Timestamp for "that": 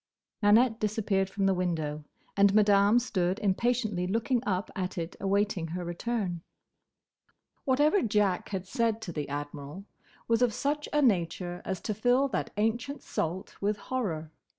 12.29-12.49